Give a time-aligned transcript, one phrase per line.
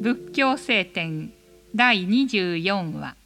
[0.00, 1.32] 仏教聖典
[1.74, 3.16] 第24話。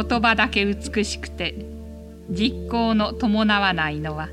[0.00, 1.54] 言葉だけ美しくて
[2.30, 4.28] 実行の伴わないのは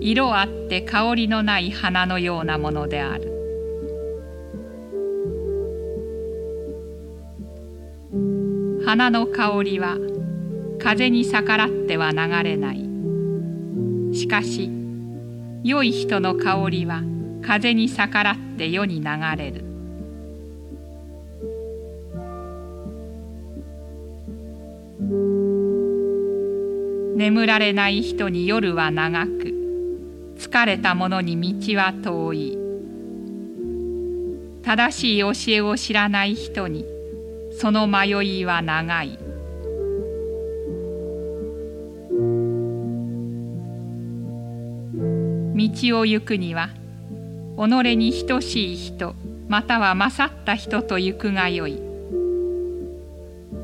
[0.00, 3.37] 色あって香りのない花のようなものである。
[8.88, 9.98] 花の香りは
[10.82, 12.78] 風に逆らっては流れない。
[14.14, 14.70] しかし
[15.62, 17.02] 良い人の香りは
[17.42, 19.06] 風に逆らって世に流
[19.36, 19.62] れる。
[27.14, 32.58] 眠られない人に夜は長く疲れた者に道は遠い。
[34.62, 36.86] 正しい教えを知らない人に
[37.60, 39.18] その迷いは長い。
[45.56, 46.68] 道を行くには
[47.56, 49.16] 己に等しい人
[49.48, 51.82] または勝った人と行くがよい。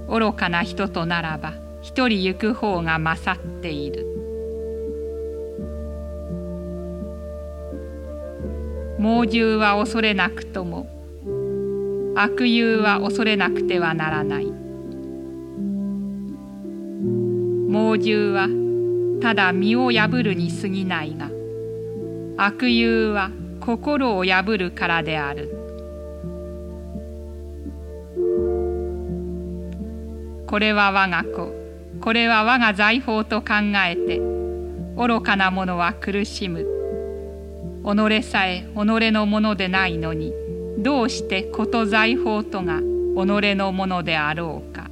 [0.09, 4.09] 愚かな人とならば一人行く方が勝っている。
[8.99, 10.89] 猛獣は恐れなくとも
[12.17, 14.47] 悪友は恐れなくてはならない。
[17.69, 18.49] 猛獣は
[19.21, 21.29] ただ身を破るに過ぎないが
[22.37, 25.51] 悪友は心を破るからである。
[30.47, 31.53] これは我が子
[32.01, 34.21] これは我が財宝と考えて
[34.97, 36.65] 愚かな者は苦しむ。
[37.85, 38.77] 己さえ己
[39.11, 40.33] のものでないのに
[40.79, 42.83] どうしてこと財宝とが己
[43.55, 44.91] のものであろうか。